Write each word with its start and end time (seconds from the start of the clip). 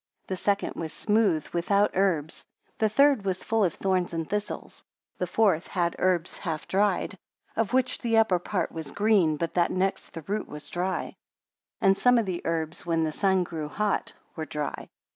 The 0.25 0.35
second 0.35 0.73
was 0.73 0.91
smooth, 0.91 1.47
without 1.49 1.91
herbs. 1.93 2.43
The 2.79 2.89
third 2.89 3.23
was 3.23 3.43
full 3.43 3.63
of 3.63 3.75
thorns 3.75 4.13
and 4.13 4.27
thistles. 4.27 4.83
The 5.19 5.27
fourth 5.27 5.67
had 5.67 5.95
herbs 5.99 6.39
half 6.39 6.67
dried; 6.67 7.15
of 7.55 7.71
which 7.71 7.99
the 7.99 8.17
upper 8.17 8.39
part 8.39 8.71
was 8.71 8.89
green, 8.89 9.37
but 9.37 9.53
that 9.53 9.69
next 9.69 10.13
the 10.15 10.23
root 10.23 10.47
was 10.47 10.69
dry; 10.69 11.13
and 11.79 11.95
some 11.95 12.17
of 12.17 12.25
the 12.25 12.41
herbs, 12.45 12.83
when 12.83 13.03
the 13.03 13.11
sun 13.11 13.43
grew 13.43 13.67
hot, 13.67 14.13
were 14.35 14.45
dry. 14.45 14.89